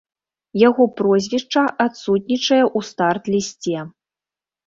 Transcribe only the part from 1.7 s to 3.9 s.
адсутнічае ў старт-лісце.